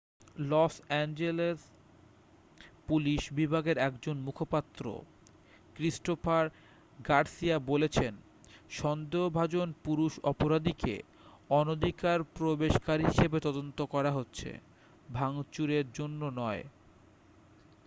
loss 0.49 0.73
Angeles 0.87 1.59
police 2.87 3.21
বিভাগের 3.37 3.77
একজন 3.79 4.15
মুখপাত্র 4.27 4.83
ক্রিস্টোফার 5.75 6.45
গার্সিয়া 6.99 7.57
বলেছেন 7.67 8.13
সন্দেহভাজন 8.71 9.67
পুরুষ 9.83 10.13
অপরাধীকে 10.31 10.95
অনধিকারপ্রবেশকারী 11.51 13.03
হিসেবে 13.05 13.37
তদন্ত 13.39 13.79
করা 13.93 14.11
হচ্ছে 14.17 14.49
ভাঙচুরের 15.09 15.85
জন্য 15.93 16.21
নয় 16.39 16.63